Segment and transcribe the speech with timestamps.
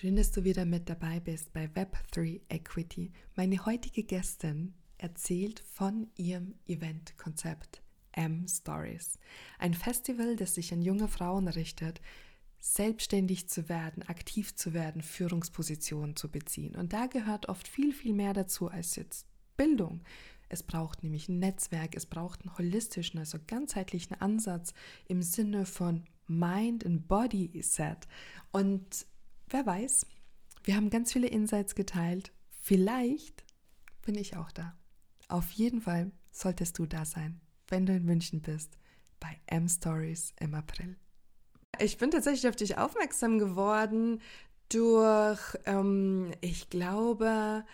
[0.00, 3.12] Schön, dass du wieder mit dabei bist bei Web3 Equity.
[3.36, 7.82] Meine heutige Gästin erzählt von ihrem Eventkonzept
[8.12, 9.18] M Stories.
[9.58, 12.00] Ein Festival, das sich an junge Frauen richtet,
[12.60, 16.76] selbstständig zu werden, aktiv zu werden, Führungspositionen zu beziehen.
[16.76, 19.26] Und da gehört oft viel, viel mehr dazu als jetzt
[19.58, 20.00] Bildung.
[20.48, 24.72] Es braucht nämlich ein Netzwerk, es braucht einen holistischen, also ganzheitlichen Ansatz
[25.08, 28.08] im Sinne von Mind and Body Set.
[28.50, 29.06] Und
[29.50, 30.06] wer weiß,
[30.64, 32.32] wir haben ganz viele Insights geteilt.
[32.62, 33.44] Vielleicht
[34.02, 34.76] bin ich auch da.
[35.28, 38.78] Auf jeden Fall solltest du da sein, wenn du in München bist,
[39.18, 40.96] bei M Stories im April.
[41.78, 44.20] Ich bin tatsächlich auf dich aufmerksam geworden
[44.68, 47.64] durch, ähm, ich glaube,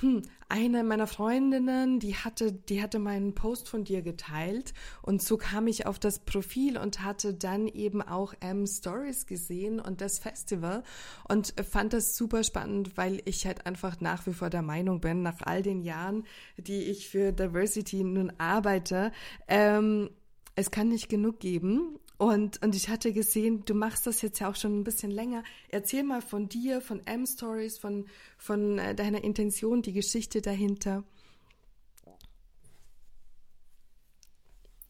[0.00, 5.36] hm, eine meiner Freundinnen, die hatte, die hatte meinen Post von dir geteilt und so
[5.36, 10.18] kam ich auf das Profil und hatte dann eben auch M Stories gesehen und das
[10.18, 10.84] Festival
[11.28, 15.22] und fand das super spannend, weil ich halt einfach nach wie vor der Meinung bin,
[15.22, 16.24] nach all den Jahren,
[16.56, 19.12] die ich für Diversity nun arbeite,
[19.48, 20.10] ähm,
[20.54, 24.50] es kann nicht genug geben und, und ich hatte gesehen, du machst das jetzt ja
[24.50, 25.44] auch schon ein bisschen länger.
[25.68, 31.04] Erzähl mal von dir, von M-Stories, von, von äh, deiner Intention, die Geschichte dahinter.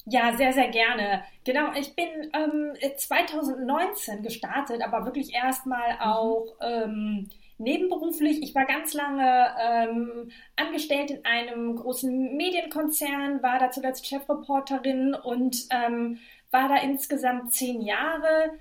[0.07, 1.23] Ja, sehr, sehr gerne.
[1.45, 6.01] Genau, ich bin ähm, 2019 gestartet, aber wirklich erstmal mhm.
[6.01, 8.43] auch ähm, nebenberuflich.
[8.43, 15.67] Ich war ganz lange ähm, angestellt in einem großen Medienkonzern, war da zuletzt Chefreporterin und
[15.71, 16.19] ähm,
[16.51, 18.53] war da insgesamt zehn Jahre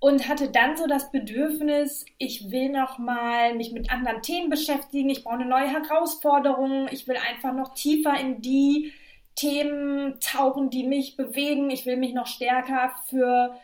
[0.00, 5.10] und hatte dann so das Bedürfnis, ich will noch mal mich mit anderen Themen beschäftigen,
[5.10, 8.92] ich brauche eine neue Herausforderung, ich will einfach noch tiefer in die
[9.34, 13.56] Themen tauchen, die mich bewegen, ich will mich noch stärker für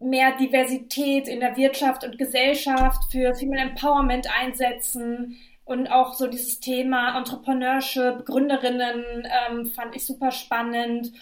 [0.00, 5.36] mehr Diversität in der Wirtschaft und Gesellschaft, für Female Empowerment einsetzen.
[5.64, 9.04] Und auch so dieses Thema Entrepreneurship, Gründerinnen
[9.48, 11.12] ähm, fand ich super spannend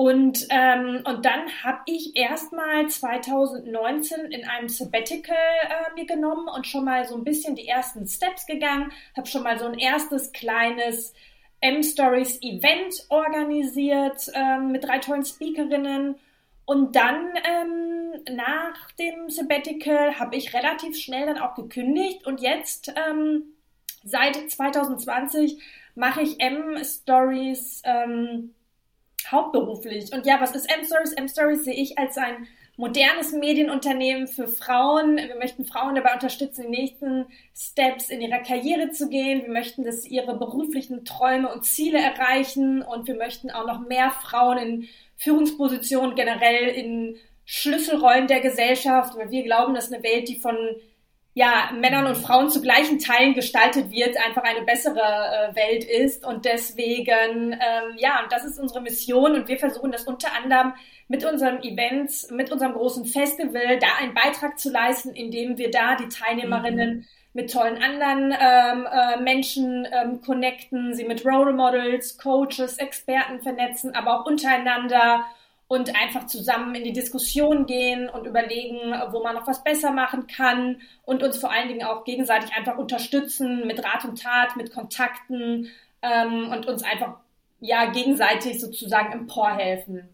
[0.00, 6.66] und, ähm, und dann habe ich erstmal 2019 in einem Sabbatical äh, mir genommen und
[6.66, 10.32] schon mal so ein bisschen die ersten Steps gegangen, habe schon mal so ein erstes
[10.32, 11.12] kleines
[11.60, 16.14] M-Stories Event organisiert ähm, mit drei tollen Speakerinnen.
[16.64, 22.90] Und dann ähm, nach dem Sabbatical habe ich relativ schnell dann auch gekündigt und jetzt
[22.96, 23.52] ähm,
[24.02, 25.58] seit 2020
[25.94, 27.82] mache ich M-Stories.
[27.84, 28.54] Ähm,
[29.30, 30.12] hauptberuflich.
[30.12, 31.12] Und ja, was ist M-Stories?
[31.12, 32.46] M-Stories sehe ich als ein
[32.76, 35.16] modernes Medienunternehmen für Frauen.
[35.16, 39.42] Wir möchten Frauen dabei unterstützen, die nächsten Steps in ihrer Karriere zu gehen.
[39.42, 42.82] Wir möchten, dass sie ihre beruflichen Träume und Ziele erreichen.
[42.82, 49.30] Und wir möchten auch noch mehr Frauen in Führungspositionen, generell in Schlüsselrollen der Gesellschaft, weil
[49.30, 50.56] wir glauben, dass eine Welt, die von
[51.32, 56.26] ja, Männern und Frauen zu gleichen Teilen gestaltet wird, einfach eine bessere äh, Welt ist.
[56.26, 59.34] Und deswegen, ähm, ja, und das ist unsere Mission.
[59.34, 60.74] Und wir versuchen das unter anderem
[61.06, 65.94] mit unserem Event, mit unserem großen Festival, da einen Beitrag zu leisten, indem wir da
[65.94, 67.04] die Teilnehmerinnen mhm.
[67.32, 73.94] mit tollen anderen ähm, äh, Menschen ähm, connecten, sie mit Role Models, Coaches, Experten vernetzen,
[73.94, 75.24] aber auch untereinander
[75.70, 80.26] und einfach zusammen in die Diskussion gehen und überlegen, wo man noch was besser machen
[80.26, 84.72] kann und uns vor allen Dingen auch gegenseitig einfach unterstützen mit Rat und Tat, mit
[84.72, 85.68] Kontakten
[86.02, 87.18] ähm, und uns einfach
[87.60, 90.08] ja gegenseitig sozusagen emporhelfen.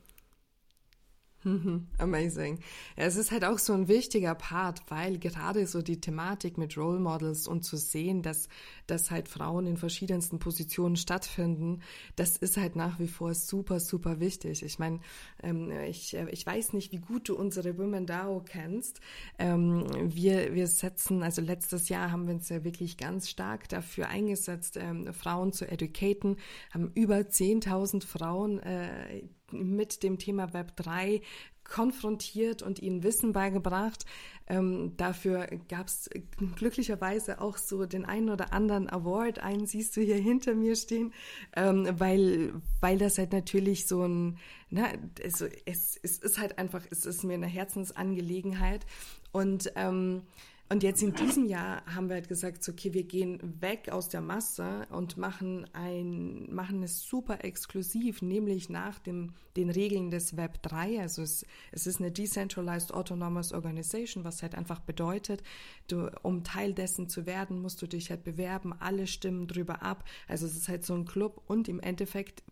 [1.99, 2.59] Amazing.
[2.97, 6.77] Ja, es ist halt auch so ein wichtiger Part, weil gerade so die Thematik mit
[6.77, 8.49] Role Models und zu sehen, dass,
[8.87, 11.83] dass halt Frauen in verschiedensten Positionen stattfinden,
[12.17, 14.65] das ist halt nach wie vor super, super wichtig.
[14.65, 15.01] Ich meine,
[15.43, 19.01] ähm, ich, ich weiß nicht, wie gut du unsere Women DAO kennst.
[19.39, 24.09] Ähm, wir, wir setzen, also letztes Jahr haben wir uns ja wirklich ganz stark dafür
[24.09, 26.37] eingesetzt, ähm, Frauen zu educaten,
[26.73, 31.23] haben über 10.000 Frauen äh, mit dem Thema Web 3
[31.69, 34.07] konfrontiert und ihnen Wissen beigebracht.
[34.47, 36.09] Ähm, dafür gab es
[36.57, 41.13] glücklicherweise auch so den einen oder anderen Award, einen siehst du hier hinter mir stehen,
[41.57, 44.39] ähm, weil, weil das halt natürlich so ein,
[44.71, 44.87] na,
[45.23, 48.87] also es, es ist halt einfach, es ist mir eine Herzensangelegenheit
[49.33, 50.23] und ähm,
[50.69, 54.21] und jetzt in diesem Jahr haben wir halt gesagt, okay, wir gehen weg aus der
[54.21, 60.61] Masse und machen ein, machen es super exklusiv, nämlich nach dem, den Regeln des Web
[60.63, 61.01] 3.
[61.01, 65.45] Also es, es ist eine Decentralized Autonomous Organization, was halt einfach bedeutet,
[65.87, 70.05] du, um Teil dessen zu werden, musst du dich halt bewerben, alle stimmen drüber ab.
[70.27, 72.43] Also es ist halt so ein Club und im Endeffekt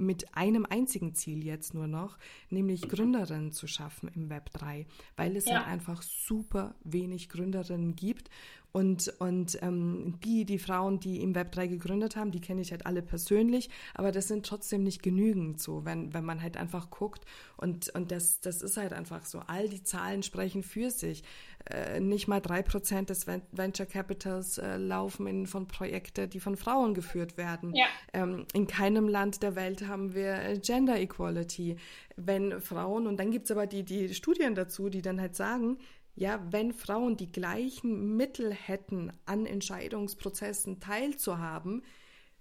[0.00, 2.18] mit einem einzigen Ziel jetzt nur noch,
[2.48, 4.86] nämlich Gründerinnen zu schaffen im Web 3,
[5.16, 5.56] weil es ja.
[5.56, 8.30] halt einfach super wenig Gründerinnen gibt
[8.72, 12.70] und, und ähm, die, die Frauen, die im Web 3 gegründet haben, die kenne ich
[12.70, 16.90] halt alle persönlich, aber das sind trotzdem nicht genügend so, wenn, wenn man halt einfach
[16.90, 17.24] guckt.
[17.56, 19.40] Und, und das, das ist halt einfach so.
[19.40, 21.24] All die Zahlen sprechen für sich.
[21.66, 26.56] Äh, nicht mal drei Prozent des Venture Capitals äh, laufen in, von Projekten, die von
[26.56, 27.74] Frauen geführt werden.
[27.74, 27.86] Ja.
[28.12, 31.76] Ähm, in keinem Land der Welt haben wir äh, Gender Equality.
[32.16, 35.78] Wenn Frauen, und dann gibt es aber die, die Studien dazu, die dann halt sagen,
[36.14, 41.82] ja, wenn Frauen die gleichen Mittel hätten, an Entscheidungsprozessen teilzuhaben,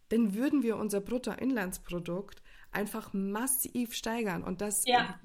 [0.10, 5.20] dann würden wir unser Bruttoinlandsprodukt einfach massiv steigern und das ja.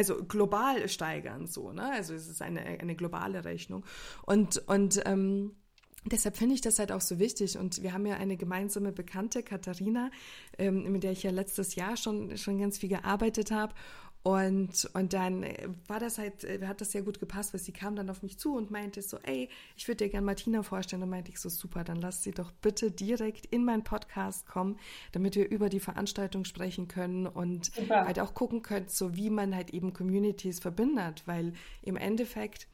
[0.00, 1.92] Also global steigern so, ne?
[1.92, 3.84] Also es ist eine, eine globale Rechnung
[4.24, 5.52] und und ähm,
[6.06, 7.58] Deshalb finde ich das halt auch so wichtig.
[7.58, 10.10] Und wir haben ja eine gemeinsame Bekannte, Katharina,
[10.56, 13.74] ähm, mit der ich ja letztes Jahr schon, schon ganz viel gearbeitet habe.
[14.22, 17.72] Und, und dann äh, war das halt, äh, hat das sehr gut gepasst, weil sie
[17.72, 21.02] kam dann auf mich zu und meinte so, ey, ich würde dir gerne Martina vorstellen.
[21.02, 24.78] Und meinte ich so, super, dann lass sie doch bitte direkt in meinen Podcast kommen,
[25.12, 28.04] damit wir über die Veranstaltung sprechen können und super.
[28.04, 32.68] halt auch gucken können, so wie man halt eben Communities verbindet, weil im Endeffekt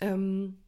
[0.00, 0.58] ähm,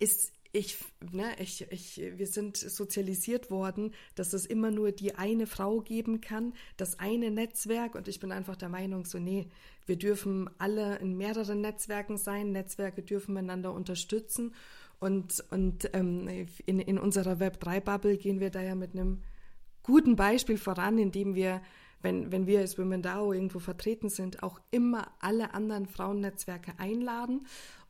[0.00, 0.78] ist ich,
[1.10, 6.20] ne, ich, ich, wir sind sozialisiert worden, dass es immer nur die eine Frau geben
[6.20, 7.96] kann, das eine Netzwerk.
[7.96, 9.48] Und ich bin einfach der Meinung, so, nee,
[9.84, 12.52] wir dürfen alle in mehreren Netzwerken sein.
[12.52, 14.54] Netzwerke dürfen miteinander unterstützen.
[15.00, 19.22] Und, und ähm, in, in unserer Web3-Bubble gehen wir da ja mit einem
[19.82, 21.62] guten Beispiel voran, indem wir
[22.00, 27.46] wenn, wenn wir als Women DAO irgendwo vertreten sind, auch immer alle anderen Frauennetzwerke einladen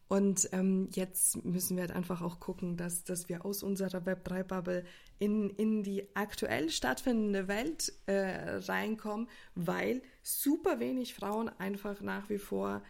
[0.09, 4.85] und ähm, jetzt müssen wir halt einfach auch gucken, dass, dass wir aus unserer Web3-Bubble
[5.19, 12.39] in, in die aktuell stattfindende Welt äh, reinkommen, weil super wenig Frauen einfach nach wie
[12.39, 12.83] vor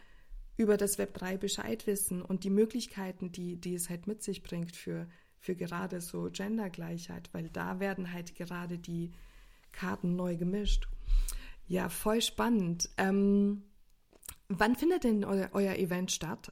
[0.57, 4.75] über das Web3 Bescheid wissen und die Möglichkeiten, die, die es halt mit sich bringt
[4.75, 5.07] für,
[5.39, 9.11] für gerade so Gendergleichheit, weil da werden halt gerade die
[9.71, 10.87] Karten neu gemischt.
[11.67, 12.89] Ja, voll spannend.
[12.97, 13.63] Ähm,
[14.47, 16.51] wann findet denn euer, euer Event statt?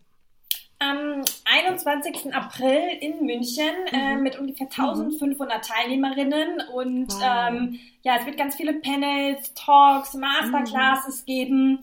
[0.83, 2.33] Am 21.
[2.33, 4.18] April in München äh, mhm.
[4.18, 5.62] äh, mit ungefähr 1500 mhm.
[5.62, 7.50] Teilnehmerinnen und wow.
[7.50, 11.25] ähm, ja, es wird ganz viele Panels, Talks, Masterclasses mhm.
[11.25, 11.80] geben,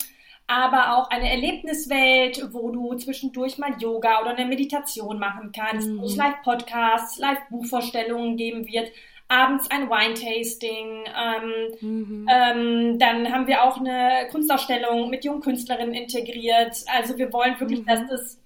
[0.46, 6.04] aber auch eine Erlebniswelt, wo du zwischendurch mal Yoga oder eine Meditation machen kannst, wo
[6.04, 6.22] es mhm.
[6.22, 8.90] Live-Podcasts, Live-Buchvorstellungen geben wird
[9.30, 11.04] abends ein Wine-Tasting.
[11.06, 12.26] Ähm, mhm.
[12.28, 16.76] ähm, dann haben wir auch eine Kunstausstellung mit jungen Künstlerinnen integriert.
[16.92, 17.86] Also wir wollen wirklich, mhm.
[17.86, 18.40] dass das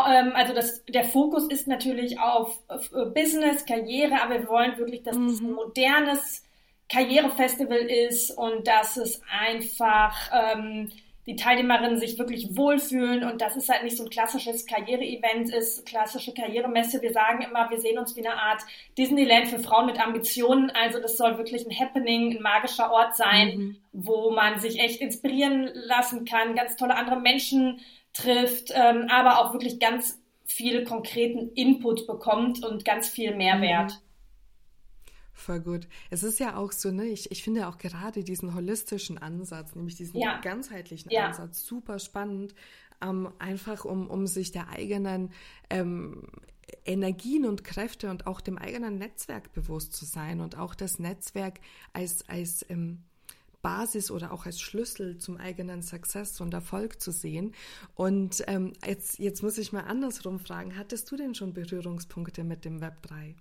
[0.00, 5.02] also das, der Fokus ist natürlich auf, auf äh, Business, Karriere, aber wir wollen wirklich,
[5.02, 5.26] dass mhm.
[5.26, 6.44] es ein modernes
[6.88, 10.90] Karrierefestival ist und dass es einfach ähm,
[11.26, 15.86] die Teilnehmerinnen sich wirklich wohlfühlen und dass es halt nicht so ein klassisches Karriere-Event ist,
[15.86, 17.00] klassische Karrieremesse.
[17.00, 18.62] Wir sagen immer, wir sehen uns wie eine Art
[18.98, 20.70] Disneyland für Frauen mit Ambitionen.
[20.70, 23.76] Also das soll wirklich ein Happening, ein magischer Ort sein, mhm.
[23.92, 27.80] wo man sich echt inspirieren lassen kann, ganz tolle andere Menschen
[28.12, 33.92] trifft, ähm, aber auch wirklich ganz viel konkreten Input bekommt und ganz viel Mehrwert.
[33.92, 34.12] Mhm.
[35.34, 35.88] Voll gut.
[36.10, 39.96] Es ist ja auch so, ne, ich, ich finde auch gerade diesen holistischen Ansatz, nämlich
[39.96, 40.38] diesen ja.
[40.40, 41.26] ganzheitlichen ja.
[41.26, 42.54] Ansatz, super spannend,
[43.02, 45.32] ähm, einfach um, um sich der eigenen
[45.70, 46.28] ähm,
[46.84, 51.60] Energien und Kräfte und auch dem eigenen Netzwerk bewusst zu sein und auch das Netzwerk
[51.92, 53.02] als, als ähm,
[53.62, 57.54] Basis oder auch als Schlüssel zum eigenen Success und Erfolg zu sehen.
[57.94, 62.64] Und ähm, jetzt, jetzt muss ich mal andersrum fragen, hattest du denn schon Berührungspunkte mit
[62.64, 63.36] dem Web 3?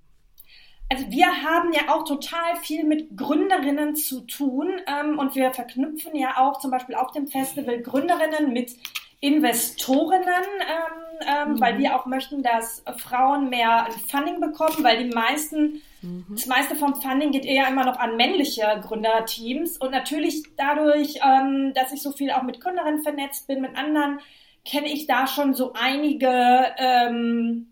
[0.89, 6.15] Also wir haben ja auch total viel mit Gründerinnen zu tun ähm, und wir verknüpfen
[6.15, 8.75] ja auch zum Beispiel auf dem Festival Gründerinnen mit
[9.21, 11.61] Investorinnen, ähm, ähm, mhm.
[11.61, 15.81] weil wir auch möchten, dass Frauen mehr Funding bekommen, weil die meisten.
[16.29, 19.77] Das meiste vom Funding geht eher immer noch an männliche Gründerteams.
[19.77, 24.19] Und natürlich dadurch, ähm, dass ich so viel auch mit Gründerinnen vernetzt bin, mit anderen,
[24.65, 27.71] kenne ich da schon so einige ähm,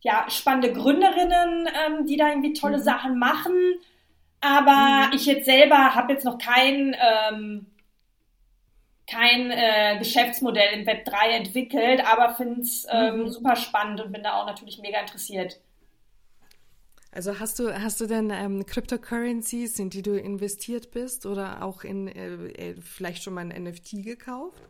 [0.00, 2.82] ja, spannende Gründerinnen, ähm, die da irgendwie tolle mhm.
[2.82, 3.54] Sachen machen.
[4.40, 5.12] Aber mhm.
[5.14, 7.66] ich jetzt selber habe jetzt noch kein, ähm,
[9.06, 13.28] kein äh, Geschäftsmodell im Web 3 entwickelt, aber finde es ähm, mhm.
[13.28, 15.60] super spannend und bin da auch natürlich mega interessiert.
[17.12, 21.82] Also hast du, hast du denn ähm, Cryptocurrencies, in die du investiert bist oder auch
[21.82, 24.62] in äh, äh vielleicht schon mal ein NFT gekauft?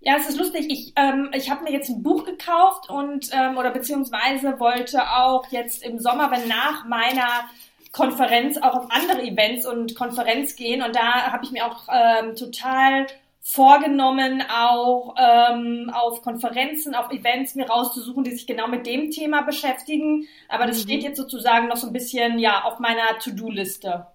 [0.00, 0.66] Ja, es ist lustig.
[0.68, 5.46] Ich, ähm, ich habe mir jetzt ein Buch gekauft und ähm, oder beziehungsweise wollte auch
[5.50, 7.50] jetzt im Sommer, wenn nach meiner
[7.92, 10.82] Konferenz auch auf andere Events und Konferenz gehen.
[10.82, 13.06] Und da habe ich mir auch ähm, total
[13.40, 19.42] vorgenommen, auch ähm, auf Konferenzen, auf Events mir rauszusuchen, die sich genau mit dem Thema
[19.42, 20.26] beschäftigen.
[20.48, 20.82] Aber das mhm.
[20.82, 24.06] steht jetzt sozusagen noch so ein bisschen ja auf meiner To-Do-Liste.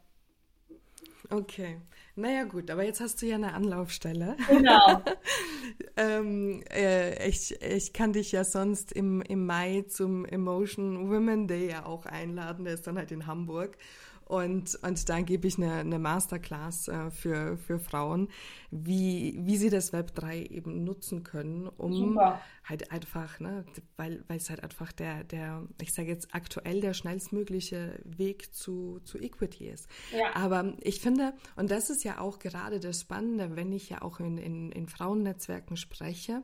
[1.29, 1.77] Okay.
[2.17, 4.37] Naja gut, aber jetzt hast du ja eine Anlaufstelle.
[4.47, 5.01] Genau.
[5.97, 11.71] ähm, äh, ich, ich kann dich ja sonst im, im Mai zum Emotion Women Day
[11.71, 12.63] ja auch einladen.
[12.63, 13.77] Der ist dann halt in Hamburg.
[14.25, 18.29] Und, und dann gebe ich eine, eine Masterclass äh, für, für Frauen,
[18.71, 22.41] wie, wie sie das Web 3 eben nutzen können, um Super.
[22.65, 23.63] Halt einfach, ne,
[23.95, 28.99] weil, weil es halt einfach der, der, ich sage jetzt aktuell der schnellstmögliche Weg zu,
[29.03, 29.87] zu Equity ist.
[30.11, 30.35] Ja.
[30.35, 34.19] Aber ich finde, und das ist ja auch gerade das Spannende, wenn ich ja auch
[34.19, 36.41] in, in, in Frauennetzwerken spreche,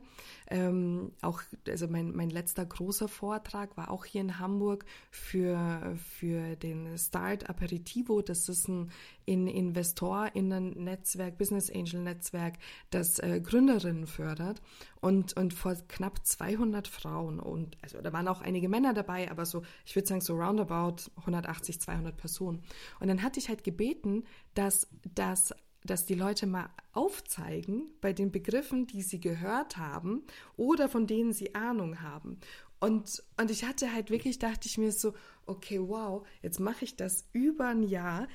[0.48, 6.54] ähm, auch, also mein, mein letzter großer Vortrag war auch hier in Hamburg für, für
[6.56, 8.22] den Start Aperitivo.
[8.22, 8.92] Das ist ein
[9.24, 12.54] in InvestorInnen-Netzwerk, Business Angel-Netzwerk,
[12.90, 14.60] das äh, Gründerinnen fördert
[15.00, 19.46] und, und vor knapp 200 Frauen und, also da waren auch einige Männer dabei, aber
[19.46, 22.62] so, ich würde sagen so roundabout 180, 200 Personen.
[23.00, 24.24] Und dann hatte ich halt gebeten,
[24.54, 30.22] dass, dass dass die Leute mal aufzeigen bei den Begriffen, die sie gehört haben
[30.56, 32.38] oder von denen sie Ahnung haben.
[32.80, 35.14] Und, und ich hatte halt wirklich, dachte ich mir so,
[35.46, 38.26] okay, wow, jetzt mache ich das über ein Jahr,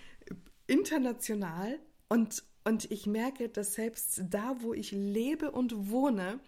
[0.67, 6.39] international und, und ich merke, dass selbst da, wo ich lebe und wohne,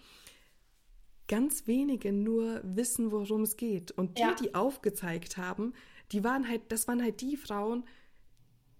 [1.27, 3.91] ganz wenige nur wissen, worum es geht.
[3.91, 4.35] Und die, ja.
[4.35, 5.73] die aufgezeigt haben,
[6.11, 7.85] die waren halt, das waren halt die Frauen,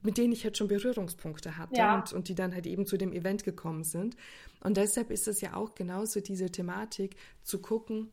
[0.01, 1.95] mit denen ich halt schon Berührungspunkte hatte ja.
[1.95, 4.15] und, und die dann halt eben zu dem Event gekommen sind.
[4.61, 8.11] Und deshalb ist es ja auch genauso diese Thematik, zu gucken,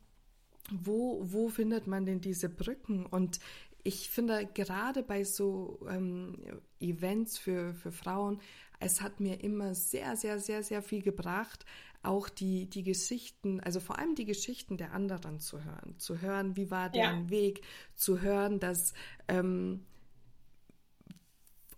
[0.71, 3.06] wo, wo findet man denn diese Brücken?
[3.06, 3.38] Und
[3.87, 8.40] ich finde gerade bei so ähm, Events für, für Frauen,
[8.81, 11.64] es hat mir immer sehr, sehr, sehr, sehr viel gebracht,
[12.02, 15.99] auch die, die Geschichten, also vor allem die Geschichten der anderen zu hören.
[15.99, 17.31] Zu hören, wie war deren ja.
[17.31, 17.62] Weg,
[17.95, 18.93] zu hören, dass
[19.28, 19.87] ähm,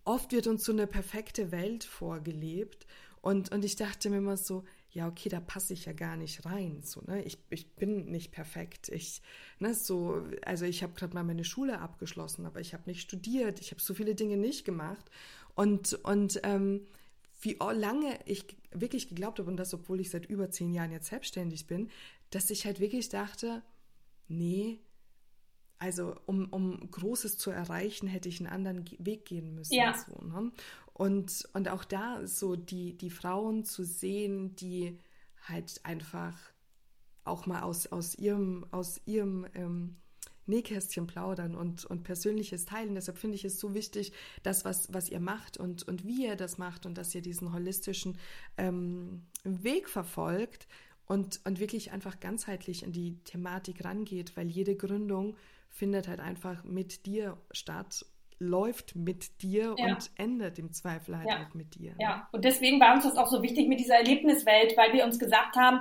[0.04, 2.86] oft wird uns so eine perfekte Welt vorgelebt.
[3.20, 6.44] Und, und ich dachte mir immer so, ja, okay, da passe ich ja gar nicht
[6.46, 6.80] rein.
[6.82, 7.22] So, ne?
[7.22, 8.88] ich, ich bin nicht perfekt.
[8.88, 9.22] Ich,
[9.58, 13.60] ne, so, also ich habe gerade mal meine Schule abgeschlossen, aber ich habe nicht studiert,
[13.60, 15.10] ich habe so viele Dinge nicht gemacht.
[15.54, 16.86] Und, und ähm,
[17.40, 21.08] wie lange ich wirklich geglaubt habe, und das, obwohl ich seit über zehn Jahren jetzt
[21.08, 21.90] selbstständig bin,
[22.30, 23.62] dass ich halt wirklich dachte,
[24.26, 24.80] nee,
[25.78, 29.74] also um, um Großes zu erreichen, hätte ich einen anderen Weg gehen müssen.
[29.74, 29.94] Ja.
[29.96, 30.50] So, ne?
[30.98, 34.98] Und, und auch da so die, die Frauen zu sehen, die
[35.46, 36.36] halt einfach
[37.22, 39.96] auch mal aus, aus ihrem, aus ihrem ähm,
[40.46, 42.96] Nähkästchen plaudern und, und Persönliches teilen.
[42.96, 44.12] Deshalb finde ich es so wichtig,
[44.42, 47.52] das, was, was ihr macht und, und wie ihr das macht und dass ihr diesen
[47.52, 48.18] holistischen
[48.56, 50.66] ähm, Weg verfolgt
[51.06, 55.36] und, und wirklich einfach ganzheitlich in die Thematik rangeht, weil jede Gründung
[55.68, 58.04] findet halt einfach mit dir statt
[58.38, 59.86] läuft mit dir ja.
[59.86, 61.44] und endet im Zweifel halt ja.
[61.44, 61.94] auch mit dir.
[61.98, 65.18] Ja, und deswegen war uns das auch so wichtig mit dieser Erlebniswelt, weil wir uns
[65.18, 65.80] gesagt haben,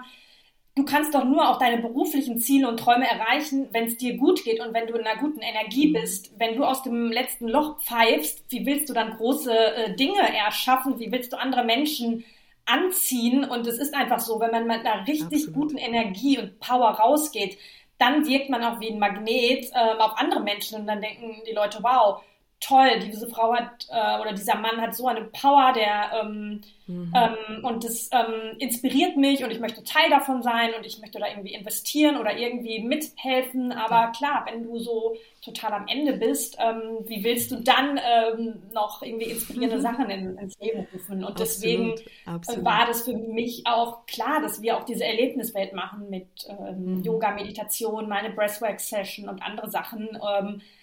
[0.78, 4.44] du kannst doch nur auch deine beruflichen Ziele und Träume erreichen, wenn es dir gut
[4.44, 5.94] geht und wenn du in einer guten Energie mhm.
[5.94, 6.32] bist.
[6.40, 11.00] Wenn du aus dem letzten Loch pfeifst, wie willst du dann große äh, Dinge erschaffen?
[11.00, 12.24] Wie willst du andere Menschen
[12.66, 13.44] anziehen?
[13.44, 15.54] Und es ist einfach so, wenn man mit einer richtig Absolut.
[15.54, 17.58] guten Energie und Power rausgeht,
[17.98, 21.54] dann wirkt man auch wie ein Magnet äh, auf andere Menschen und dann denken die
[21.54, 22.22] Leute, wow,
[22.60, 27.14] toll, diese Frau hat äh, oder dieser Mann hat so eine Power, der ähm, mhm.
[27.16, 31.20] ähm, und das ähm, inspiriert mich und ich möchte Teil davon sein und ich möchte
[31.20, 33.72] da irgendwie investieren oder irgendwie mithelfen.
[33.72, 38.56] Aber klar, wenn du so total am Ende bist, ähm, wie willst du dann ähm,
[38.74, 39.82] noch irgendwie inspirierende mhm.
[39.82, 41.24] Sachen in, ins Leben rufen?
[41.24, 41.94] Und deswegen
[42.26, 42.66] Absolut.
[42.66, 47.04] war das für mich auch klar, dass wir auch diese Erlebniswelt machen mit ähm, mhm.
[47.04, 50.10] Yoga, Meditation, meine Breathwork-Session und andere Sachen,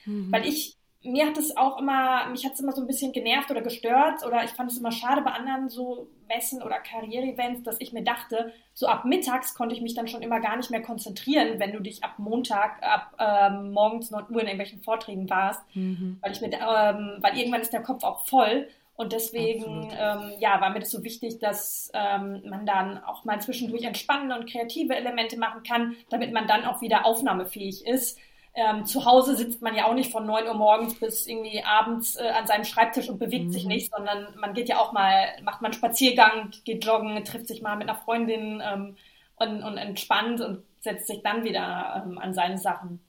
[0.04, 0.30] mhm.
[0.30, 3.50] weil ich mir hat es auch immer, mich hat es immer so ein bisschen genervt
[3.50, 7.80] oder gestört oder ich fand es immer schade bei anderen so Messen oder Karriere-Events, dass
[7.80, 10.82] ich mir dachte, so ab mittags konnte ich mich dann schon immer gar nicht mehr
[10.82, 15.62] konzentrieren, wenn du dich ab Montag, ab ähm, morgens 9 Uhr in irgendwelchen Vorträgen warst,
[15.74, 16.18] mhm.
[16.22, 20.60] weil ich mir, ähm, weil irgendwann ist der Kopf auch voll und deswegen ähm, ja,
[20.60, 24.94] war mir das so wichtig, dass ähm, man dann auch mal zwischendurch entspannende und kreative
[24.94, 28.18] Elemente machen kann, damit man dann auch wieder aufnahmefähig ist
[28.54, 32.14] ähm, zu Hause sitzt man ja auch nicht von 9 Uhr morgens bis irgendwie abends
[32.16, 33.52] äh, an seinem Schreibtisch und bewegt mhm.
[33.52, 37.48] sich nicht, sondern man geht ja auch mal, macht man einen Spaziergang, geht joggen, trifft
[37.48, 38.96] sich mal mit einer Freundin ähm,
[39.36, 43.00] und, und entspannt und setzt sich dann wieder ähm, an seine Sachen.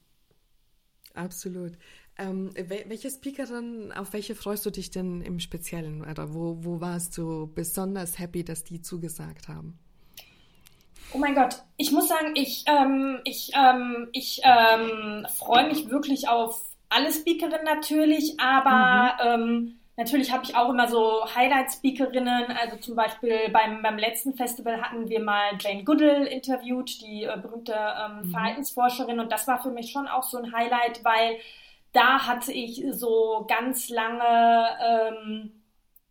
[1.14, 1.74] Absolut.
[2.18, 6.02] Ähm, welche Speakerin, auf welche freust du dich denn im Speziellen?
[6.02, 9.78] Oder wo, wo warst du besonders happy, dass die zugesagt haben?
[11.14, 16.28] Oh mein Gott, ich muss sagen, ich, ähm, ich, ähm, ich ähm, freue mich wirklich
[16.28, 19.44] auf alle Speakerinnen natürlich, aber mhm.
[19.44, 22.52] Ähm, natürlich habe ich auch immer so Highlight-Speakerinnen.
[22.52, 27.38] Also zum Beispiel beim, beim letzten Festival hatten wir mal Jane Goodall interviewt, die äh,
[27.42, 28.32] berühmte ähm, mhm.
[28.32, 29.20] Verhaltensforscherin.
[29.20, 31.38] Und das war für mich schon auch so ein Highlight, weil
[31.94, 35.64] da hatte ich so ganz lange ähm,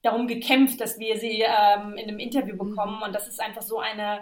[0.02, 2.70] darum gekämpft, dass wir sie ähm, in einem Interview mhm.
[2.70, 3.02] bekommen.
[3.02, 4.20] Und das ist einfach so eine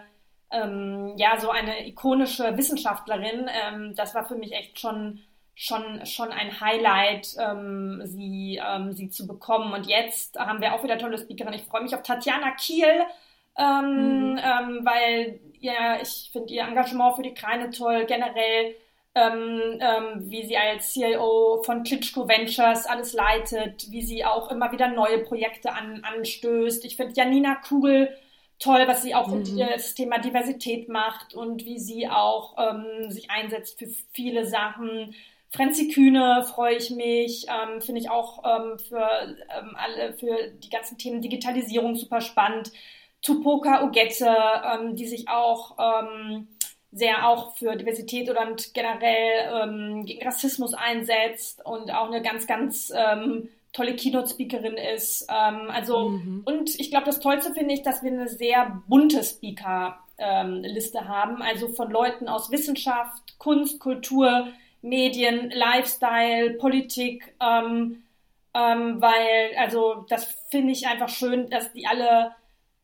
[0.53, 3.49] ähm, ja, so eine ikonische Wissenschaftlerin.
[3.49, 5.21] Ähm, das war für mich echt schon,
[5.55, 9.73] schon, schon ein Highlight, ähm, sie, ähm, sie zu bekommen.
[9.73, 11.55] Und jetzt haben wir auch wieder tolle Speakerin.
[11.55, 13.03] Ich freue mich auf Tatjana Kiel,
[13.59, 14.39] ähm, mhm.
[14.39, 18.05] Ähm, weil ja, ich finde ihr Engagement für die Kreine toll.
[18.07, 18.75] Generell
[19.15, 24.73] ähm, ähm, wie sie als CIO von Klitschko Ventures alles leitet, wie sie auch immer
[24.73, 26.85] wieder neue Projekte an, anstößt.
[26.87, 28.17] Ich finde Janina Kugel
[28.63, 29.59] toll, was sie auch mhm.
[29.59, 35.15] das Thema Diversität macht und wie sie auch ähm, sich einsetzt für viele Sachen.
[35.51, 39.07] Franzi Kühne freue ich mich, ähm, finde ich auch ähm, für
[39.59, 42.73] ähm, alle, für die ganzen Themen Digitalisierung super spannend.
[43.21, 44.35] Tupoka Ogette,
[44.73, 46.49] ähm, die sich auch ähm,
[46.91, 52.93] sehr auch für Diversität und generell gegen Rassismus einsetzt und auch eine ganz, ganz
[53.73, 55.27] tolle Keynote-Speakerin ist.
[55.29, 56.43] Ähm, also, mhm.
[56.45, 61.43] und ich glaube, das Tollste finde ich, dass wir eine sehr bunte Speaker-Liste ähm, haben.
[61.43, 64.49] Also von Leuten aus Wissenschaft, Kunst, Kultur,
[64.83, 68.03] Medien, Lifestyle, Politik, ähm,
[68.55, 72.33] ähm, weil, also, das finde ich einfach schön, dass die alle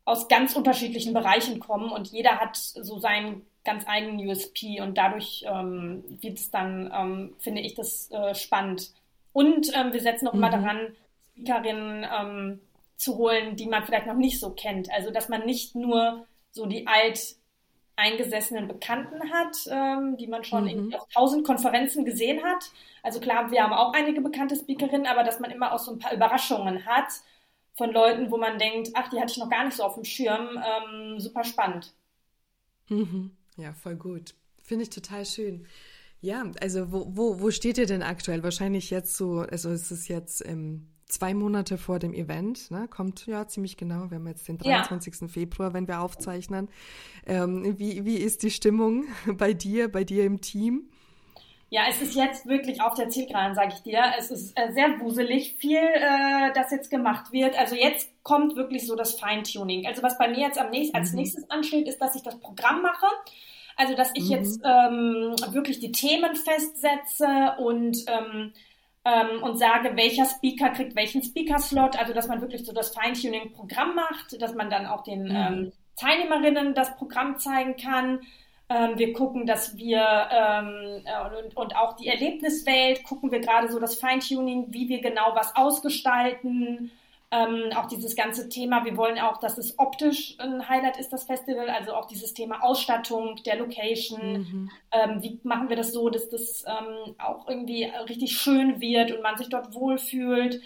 [0.06, 5.44] aus ganz unterschiedlichen Bereichen kommen und jeder hat so seinen ganz eigenen USP und dadurch
[5.46, 8.90] ähm, wird es dann, ähm, finde ich das äh, spannend.
[9.38, 10.40] Und ähm, wir setzen auch mhm.
[10.40, 10.96] immer daran,
[11.30, 12.60] Speakerinnen ähm,
[12.96, 14.92] zu holen, die man vielleicht noch nicht so kennt.
[14.92, 17.36] Also, dass man nicht nur so die alt
[17.94, 20.92] eingesessenen Bekannten hat, ähm, die man schon mhm.
[20.92, 22.64] auf tausend Konferenzen gesehen hat.
[23.04, 26.00] Also klar, wir haben auch einige bekannte Speakerinnen, aber dass man immer auch so ein
[26.00, 27.06] paar Überraschungen hat
[27.74, 30.04] von Leuten, wo man denkt, ach, die hatte ich noch gar nicht so auf dem
[30.04, 30.48] Schirm.
[30.58, 31.92] Ähm, super spannend.
[32.88, 33.30] Mhm.
[33.56, 34.34] Ja, voll gut.
[34.64, 35.64] Finde ich total schön.
[36.20, 38.42] Ja, also wo, wo, wo steht ihr denn aktuell?
[38.42, 42.88] Wahrscheinlich jetzt so, also es ist jetzt ähm, zwei Monate vor dem Event, ne?
[42.88, 45.20] kommt ja ziemlich genau, wir haben jetzt den 23.
[45.20, 45.28] Ja.
[45.28, 46.68] Februar, wenn wir aufzeichnen.
[47.26, 50.90] Ähm, wie, wie ist die Stimmung bei dir, bei dir im Team?
[51.70, 54.02] Ja, es ist jetzt wirklich auf der Zielgeraden, sage ich dir.
[54.18, 57.58] Es ist äh, sehr wuselig, viel, äh, das jetzt gemacht wird.
[57.58, 59.86] Also jetzt kommt wirklich so das Feintuning.
[59.86, 61.18] Also was bei mir jetzt am nächsten, als mhm.
[61.18, 63.06] nächstes ansteht, ist, dass ich das Programm mache.
[63.78, 64.30] Also, dass ich mhm.
[64.30, 68.52] jetzt ähm, wirklich die Themen festsetze und, ähm,
[69.04, 71.96] ähm, und sage, welcher Speaker kriegt welchen Speaker-Slot.
[71.96, 75.36] Also, dass man wirklich so das Feintuning-Programm macht, dass man dann auch den mhm.
[75.36, 78.20] ähm, Teilnehmerinnen das Programm zeigen kann.
[78.68, 83.70] Ähm, wir gucken, dass wir ähm, äh, und, und auch die Erlebniswelt gucken wir gerade
[83.70, 86.90] so das Feintuning, wie wir genau was ausgestalten.
[87.30, 91.24] Ähm, auch dieses ganze Thema, wir wollen auch, dass es optisch ein Highlight ist, das
[91.24, 94.32] Festival, also auch dieses Thema Ausstattung der Location.
[94.32, 94.70] Mhm.
[94.92, 99.22] Ähm, wie machen wir das so, dass das ähm, auch irgendwie richtig schön wird und
[99.22, 100.62] man sich dort wohlfühlt?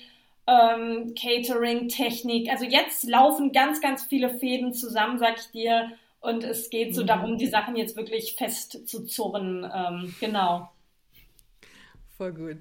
[0.46, 2.48] Ähm, Catering, Technik.
[2.48, 5.90] Also jetzt laufen ganz, ganz viele Fäden zusammen, sag ich dir.
[6.20, 7.06] Und es geht so mhm.
[7.08, 9.68] darum, die Sachen jetzt wirklich fest zu zurren.
[9.74, 10.70] Ähm, genau.
[12.16, 12.58] Voll gut.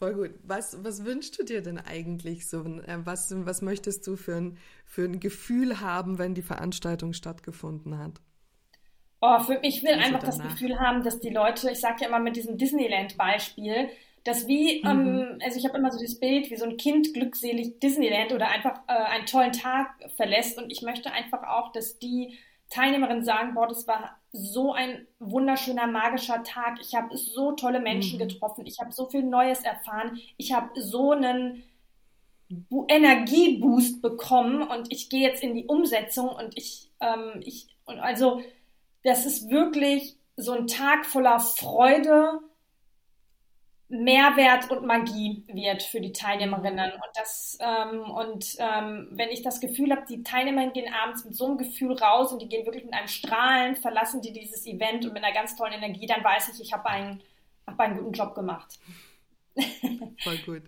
[0.00, 0.30] Voll gut.
[0.44, 2.64] Was, was wünschst du dir denn eigentlich so?
[2.64, 7.98] Äh, was, was möchtest du für ein, für ein Gefühl haben, wenn die Veranstaltung stattgefunden
[7.98, 8.14] hat?
[9.20, 10.36] Oh, für, ich will also einfach danach.
[10.38, 13.90] das Gefühl haben, dass die Leute, ich sage ja immer mit diesem Disneyland-Beispiel,
[14.24, 14.88] dass wie, mhm.
[14.88, 18.48] ähm, also ich habe immer so dieses Bild, wie so ein Kind glückselig Disneyland oder
[18.48, 22.38] einfach äh, einen tollen Tag verlässt und ich möchte einfach auch, dass die
[22.70, 26.78] Teilnehmerinnen sagen, boah, das war so ein wunderschöner, magischer Tag.
[26.80, 28.28] Ich habe so tolle Menschen mhm.
[28.28, 28.66] getroffen.
[28.66, 30.20] Ich habe so viel Neues erfahren.
[30.36, 31.64] Ich habe so einen
[32.88, 38.42] Energieboost bekommen und ich gehe jetzt in die Umsetzung und ich, ähm, ich, und also,
[39.04, 42.40] das ist wirklich so ein Tag voller Freude,
[43.90, 46.92] Mehrwert und Magie wird für die Teilnehmerinnen.
[46.92, 51.34] Und das ähm, und ähm, wenn ich das Gefühl habe, die Teilnehmerinnen gehen abends mit
[51.36, 55.04] so einem Gefühl raus und die gehen wirklich mit einem Strahlen, verlassen die dieses Event
[55.04, 57.20] und mit einer ganz tollen Energie, dann weiß ich, ich habe einen,
[57.66, 58.78] hab einen guten Job gemacht.
[60.22, 60.62] Voll gut.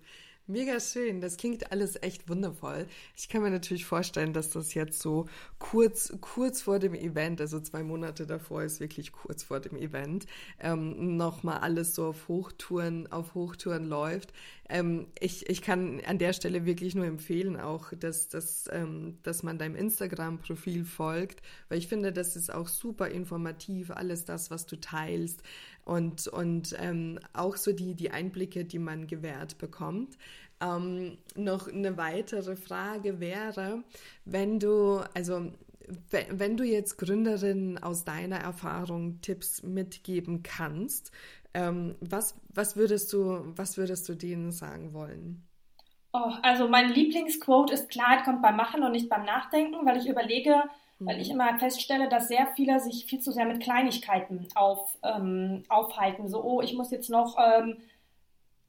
[0.52, 1.22] Mega schön.
[1.22, 2.86] Das klingt alles echt wundervoll.
[3.16, 5.24] Ich kann mir natürlich vorstellen, dass das jetzt so
[5.58, 10.26] kurz, kurz vor dem Event, also zwei Monate davor ist wirklich kurz vor dem Event,
[10.60, 14.34] ähm, nochmal alles so auf Hochtouren, auf Hochtouren läuft.
[14.68, 19.42] Ähm, ich, ich kann an der Stelle wirklich nur empfehlen, auch, dass, dass, ähm, dass
[19.42, 24.66] man deinem Instagram-Profil folgt, weil ich finde, das ist auch super informativ, alles das, was
[24.66, 25.42] du teilst
[25.84, 30.16] und, und ähm, auch so die, die Einblicke, die man gewährt bekommt.
[30.62, 33.82] Ähm, noch eine weitere Frage wäre,
[34.24, 35.50] wenn du, also
[36.30, 41.10] wenn du jetzt Gründerinnen aus deiner Erfahrung Tipps mitgeben kannst,
[41.54, 45.46] ähm, was, was, würdest du, was würdest du denen sagen wollen?
[46.12, 50.08] Oh, also mein Lieblingsquote ist Klarheit kommt beim Machen und nicht beim Nachdenken, weil ich
[50.08, 50.62] überlege,
[50.98, 51.40] weil ich mhm.
[51.40, 56.28] immer feststelle, dass sehr viele sich viel zu sehr mit Kleinigkeiten auf, ähm, aufhalten.
[56.28, 57.78] So, oh, ich muss jetzt noch ähm,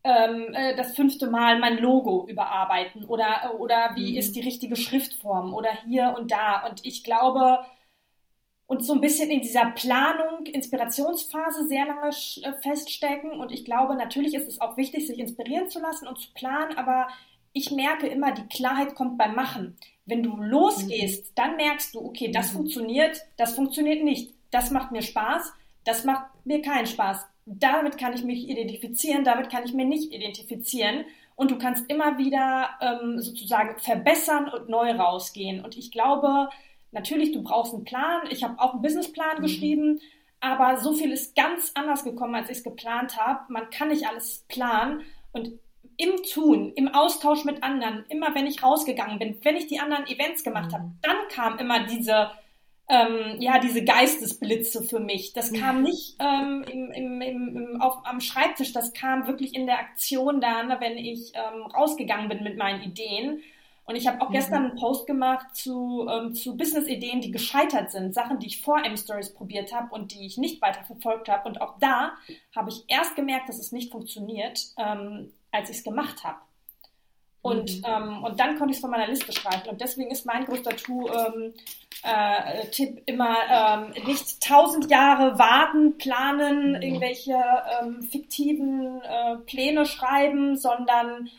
[0.03, 4.17] ähm, äh, das fünfte Mal mein Logo überarbeiten oder, oder wie mhm.
[4.17, 6.65] ist die richtige Schriftform oder hier und da.
[6.67, 7.59] Und ich glaube,
[8.65, 13.31] und so ein bisschen in dieser Planung, Inspirationsphase sehr lange äh, feststecken.
[13.31, 16.77] Und ich glaube, natürlich ist es auch wichtig, sich inspirieren zu lassen und zu planen,
[16.77, 17.07] aber
[17.53, 19.77] ich merke immer, die Klarheit kommt beim Machen.
[20.05, 21.35] Wenn du losgehst, mhm.
[21.35, 22.57] dann merkst du, okay, das mhm.
[22.57, 24.33] funktioniert, das funktioniert nicht.
[24.51, 27.27] Das macht mir Spaß, das macht mir keinen Spaß.
[27.45, 31.05] Damit kann ich mich identifizieren, damit kann ich mir nicht identifizieren.
[31.35, 35.63] Und du kannst immer wieder ähm, sozusagen verbessern und neu rausgehen.
[35.63, 36.49] Und ich glaube,
[36.91, 38.21] natürlich, du brauchst einen Plan.
[38.29, 39.41] Ich habe auch einen Businessplan mhm.
[39.41, 39.99] geschrieben,
[40.39, 43.51] aber so viel ist ganz anders gekommen, als ich es geplant habe.
[43.51, 45.01] Man kann nicht alles planen.
[45.31, 45.53] Und
[45.97, 50.07] im Tun, im Austausch mit anderen, immer wenn ich rausgegangen bin, wenn ich die anderen
[50.07, 50.75] Events gemacht mhm.
[50.75, 52.31] habe, dann kam immer diese,
[52.89, 55.33] ähm, ja, diese Geistesblitze für mich.
[55.33, 59.79] Das kam nicht ähm, im, im, im, auf, am Schreibtisch, das kam wirklich in der
[59.79, 63.41] Aktion dann, wenn ich ähm, rausgegangen bin mit meinen Ideen.
[63.85, 64.33] Und ich habe auch mhm.
[64.33, 68.83] gestern einen Post gemacht zu, ähm, zu Business-Ideen, die gescheitert sind, Sachen, die ich vor
[68.83, 71.49] M-Stories probiert habe und die ich nicht weiter verfolgt habe.
[71.49, 72.13] Und auch da
[72.55, 76.39] habe ich erst gemerkt, dass es nicht funktioniert, ähm, als ich es gemacht habe.
[77.41, 77.85] Und, mhm.
[77.85, 79.69] ähm, und dann konnte ich es von meiner Liste streichen.
[79.69, 81.53] Und deswegen ist mein größter tu, ähm,
[82.03, 86.81] äh, Tipp immer ähm, nicht tausend Jahre warten, planen, mhm.
[86.81, 87.41] irgendwelche
[87.81, 91.29] ähm, fiktiven äh, Pläne schreiben, sondern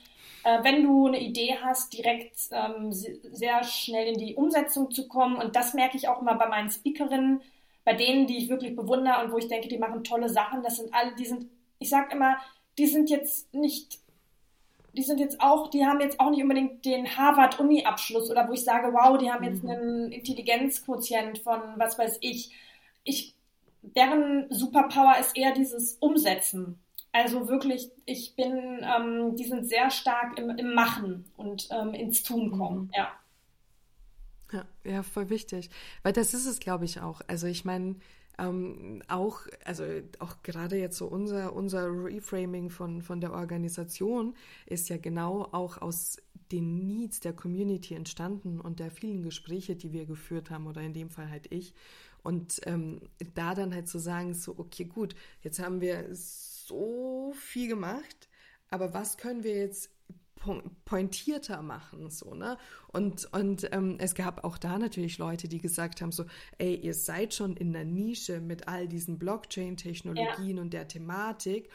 [0.44, 5.36] äh, wenn du eine Idee hast, direkt ähm, sehr schnell in die Umsetzung zu kommen.
[5.36, 7.42] Und das merke ich auch immer bei meinen Speakerinnen,
[7.84, 10.62] bei denen, die ich wirklich bewundere und wo ich denke, die machen tolle Sachen.
[10.62, 11.46] Das sind alle, die sind,
[11.78, 12.36] ich sage immer,
[12.78, 13.98] die sind jetzt nicht
[14.96, 18.64] die sind jetzt auch, die haben jetzt auch nicht unbedingt den Harvard-Uni-Abschluss oder wo ich
[18.64, 19.70] sage, wow, die haben jetzt mhm.
[19.70, 22.52] einen Intelligenzquotient von was weiß ich.
[23.02, 23.34] Ich,
[23.82, 26.78] deren Superpower ist eher dieses Umsetzen.
[27.12, 32.22] Also wirklich, ich bin, ähm, die sind sehr stark im, im Machen und ähm, ins
[32.22, 32.90] Tun kommen, mhm.
[32.94, 33.08] ja.
[34.52, 35.70] Ja, ja, voll wichtig.
[36.02, 37.22] Weil das ist es, glaube ich, auch.
[37.26, 37.96] Also ich meine,
[38.38, 39.84] ähm, auch, also
[40.18, 44.34] auch gerade jetzt so unser, unser Reframing von, von der Organisation
[44.66, 46.18] ist ja genau auch aus
[46.52, 50.92] den Needs der Community entstanden und der vielen Gespräche, die wir geführt haben, oder in
[50.92, 51.74] dem Fall halt ich.
[52.22, 53.00] Und ähm,
[53.34, 58.28] da dann halt zu sagen, so, okay, gut, jetzt haben wir so viel gemacht,
[58.70, 59.90] aber was können wir jetzt
[60.84, 62.56] pointierter machen, so, ne?
[62.88, 66.24] Und, und ähm, es gab auch da natürlich Leute, die gesagt haben, so,
[66.58, 70.62] ey, ihr seid schon in der Nische mit all diesen Blockchain-Technologien ja.
[70.62, 71.68] und der Thematik,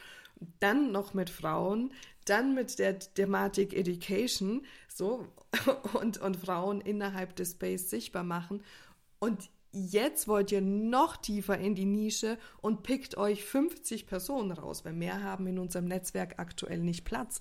[0.58, 1.92] dann noch mit Frauen,
[2.24, 5.26] dann mit der Thematik Education, so,
[6.00, 8.62] und, und Frauen innerhalb des Space sichtbar machen.
[9.18, 14.84] Und jetzt wollt ihr noch tiefer in die Nische und pickt euch 50 Personen raus,
[14.84, 17.40] weil mehr haben in unserem Netzwerk aktuell nicht Platz.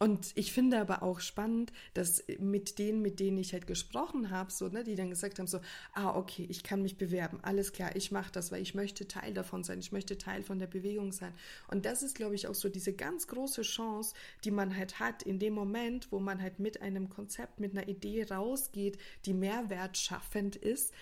[0.00, 4.50] Und ich finde aber auch spannend, dass mit denen, mit denen ich halt gesprochen habe,
[4.50, 5.60] so, ne, die dann gesagt haben, so,
[5.92, 9.32] ah, okay, ich kann mich bewerben, alles klar, ich mache das, weil ich möchte Teil
[9.34, 11.32] davon sein, ich möchte Teil von der Bewegung sein.
[11.68, 15.22] Und das ist, glaube ich, auch so diese ganz große Chance, die man halt hat
[15.22, 20.56] in dem Moment, wo man halt mit einem Konzept, mit einer Idee rausgeht, die mehrwertschaffend
[20.56, 20.92] ist,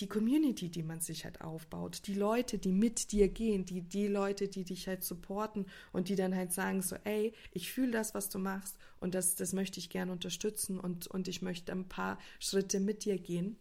[0.00, 4.08] die Community, die man sich halt aufbaut, die Leute, die mit dir gehen, die, die
[4.08, 8.14] Leute, die dich halt supporten und die dann halt sagen so, ey, ich fühle das,
[8.14, 11.88] was du machst und das, das möchte ich gerne unterstützen und, und ich möchte ein
[11.88, 13.56] paar Schritte mit dir gehen.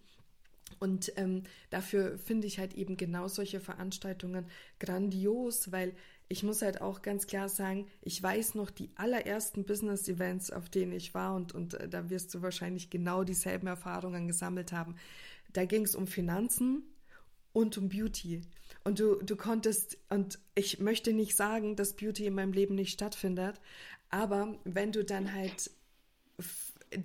[0.79, 4.45] Und ähm, dafür finde ich halt eben genau solche Veranstaltungen
[4.79, 5.93] grandios, weil
[6.27, 10.91] ich muss halt auch ganz klar sagen, ich weiß noch die allerersten Business-Events, auf denen
[10.91, 14.95] ich war und, und äh, da wirst du wahrscheinlich genau dieselben Erfahrungen gesammelt haben
[15.55, 16.83] da ging es um Finanzen
[17.53, 18.41] und um Beauty.
[18.83, 22.91] Und du, du konntest, und ich möchte nicht sagen, dass Beauty in meinem Leben nicht
[22.91, 23.59] stattfindet,
[24.09, 25.71] Aber wenn du dann halt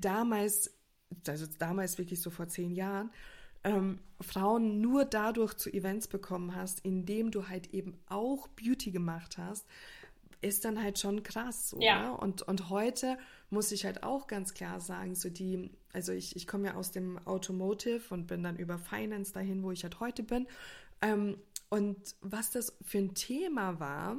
[0.01, 0.73] damals,
[1.27, 3.11] also damals wirklich so vor zehn Jahren,
[3.65, 9.39] ähm, Frauen nur dadurch zu Events bekommen hast, indem du halt eben auch Beauty gemacht
[9.39, 9.67] hast,
[10.41, 11.75] ist dann halt schon krass.
[11.75, 11.85] Oder?
[11.85, 12.11] Ja.
[12.11, 13.19] Und, und heute
[13.51, 16.91] muss ich halt auch ganz klar sagen, so die, also ich, ich komme ja aus
[16.91, 20.47] dem Automotive und bin dann über Finance dahin, wo ich halt heute bin.
[21.03, 21.37] Ähm,
[21.69, 24.17] und was das für ein Thema war,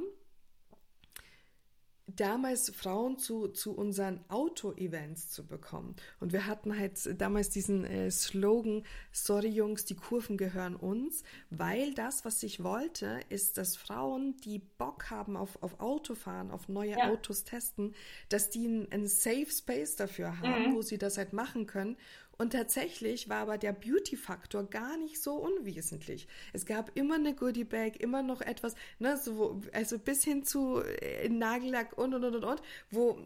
[2.16, 5.96] damals Frauen zu, zu unseren Auto-Events zu bekommen.
[6.20, 11.94] Und wir hatten halt damals diesen äh, Slogan, sorry Jungs, die Kurven gehören uns, weil
[11.94, 16.98] das, was ich wollte, ist, dass Frauen, die Bock haben auf, auf Autofahren, auf neue
[16.98, 17.10] ja.
[17.10, 17.94] Autos testen,
[18.28, 20.74] dass die einen, Safe Space dafür haben, mhm.
[20.74, 21.96] wo sie das halt machen können
[22.38, 26.26] und tatsächlich war aber der Beauty-Faktor gar nicht so unwesentlich.
[26.52, 31.28] Es gab immer eine Goodie-Bag, immer noch etwas, ne, so, also bis hin zu äh,
[31.28, 33.18] Nagellack und und und und, und wo,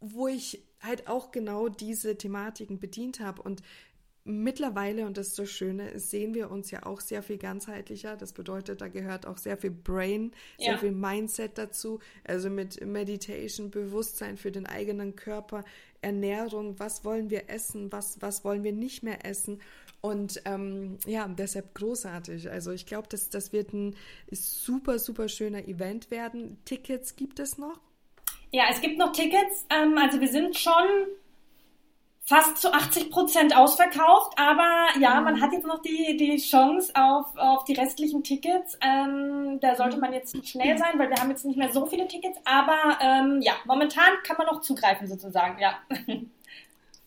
[0.00, 3.42] wo ich halt auch genau diese Thematiken bedient habe.
[3.42, 3.62] Und
[4.30, 8.16] mittlerweile, und das ist das Schöne, sehen wir uns ja auch sehr viel ganzheitlicher.
[8.16, 10.78] Das bedeutet, da gehört auch sehr viel Brain, sehr ja.
[10.78, 12.00] viel Mindset dazu.
[12.24, 15.64] Also mit Meditation, Bewusstsein für den eigenen Körper,
[16.02, 19.60] Ernährung, was wollen wir essen, was, was wollen wir nicht mehr essen.
[20.00, 22.50] Und ähm, ja, deshalb großartig.
[22.50, 23.96] Also ich glaube, das, das wird ein
[24.30, 26.58] super, super schöner Event werden.
[26.64, 27.80] Tickets gibt es noch?
[28.50, 29.66] Ja, es gibt noch Tickets.
[29.70, 30.72] Ähm, also wir sind schon
[32.30, 35.24] fast zu 80 Prozent ausverkauft, aber ja, mhm.
[35.24, 38.78] man hat jetzt noch die, die Chance auf, auf die restlichen Tickets.
[38.80, 42.06] Ähm, da sollte man jetzt schnell sein, weil wir haben jetzt nicht mehr so viele
[42.06, 45.78] Tickets, aber ähm, ja, momentan kann man noch zugreifen sozusagen, ja.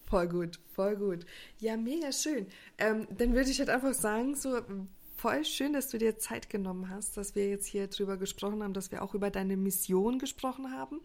[0.06, 1.26] Voll gut, voll gut.
[1.58, 2.46] Ja, mega schön.
[2.78, 4.60] Ähm, dann würde ich halt einfach sagen, so
[5.16, 8.74] voll schön, dass du dir Zeit genommen hast, dass wir jetzt hier drüber gesprochen haben,
[8.74, 11.00] dass wir auch über deine Mission gesprochen haben.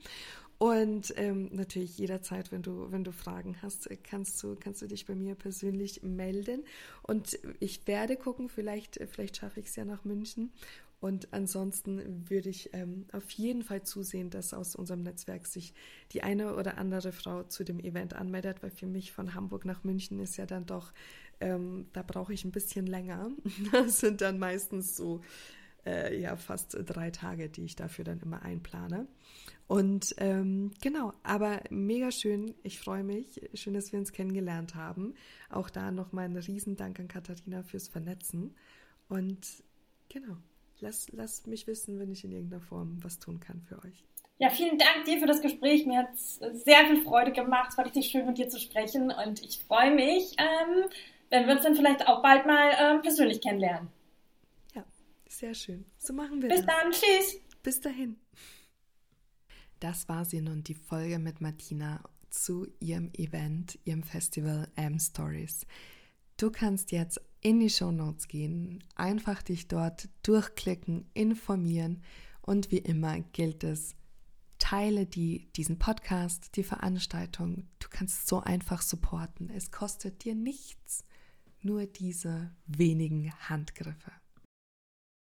[0.59, 5.07] Und ähm, natürlich jederzeit, wenn du, wenn du Fragen hast, kannst du, kannst du dich
[5.07, 6.65] bei mir persönlich melden.
[7.03, 10.51] Und ich werde gucken, vielleicht, vielleicht schaffe ich es ja nach München.
[11.01, 15.73] Und ansonsten würde ich ähm, auf jeden Fall zusehen, dass aus unserem Netzwerk sich
[16.11, 19.85] die eine oder andere Frau zu dem Event anmeldet, weil für mich von Hamburg nach
[19.85, 20.93] München ist ja dann doch,
[21.41, 23.31] ähm, da brauche ich ein bisschen länger.
[23.71, 25.21] Das sind dann meistens so
[25.87, 29.07] äh, ja fast drei Tage, die ich dafür dann immer einplane.
[29.67, 32.55] Und ähm, genau, aber mega schön.
[32.63, 33.41] Ich freue mich.
[33.55, 35.15] Schön, dass wir uns kennengelernt haben.
[35.51, 38.55] Auch da nochmal ein Riesendank an Katharina fürs Vernetzen.
[39.09, 39.47] Und
[40.09, 40.37] genau,
[40.81, 44.05] lass, lass mich wissen, wenn ich in irgendeiner Form was tun kann für euch.
[44.39, 45.85] Ja, vielen Dank dir für das Gespräch.
[45.85, 47.71] Mir hat es sehr viel Freude gemacht.
[47.71, 49.11] Es war richtig schön, mit dir zu sprechen.
[49.11, 50.85] Und ich freue mich, ähm,
[51.29, 53.89] wenn wir uns dann vielleicht auch bald mal ähm, persönlich kennenlernen.
[55.39, 55.85] Sehr schön.
[55.99, 56.67] So machen wir Bis das.
[56.67, 56.91] Bis dann.
[56.91, 57.41] Tschüss.
[57.63, 58.17] Bis dahin.
[59.79, 65.65] Das war sie nun, die Folge mit Martina zu ihrem Event, ihrem Festival M Stories.
[66.39, 72.03] Du kannst jetzt in die Show Notes gehen, einfach dich dort durchklicken, informieren
[72.43, 73.95] und wie immer gilt es,
[74.59, 77.69] teile die, diesen Podcast, die Veranstaltung.
[77.79, 79.51] Du kannst so einfach supporten.
[79.51, 81.05] Es kostet dir nichts,
[81.63, 84.11] nur diese wenigen Handgriffe.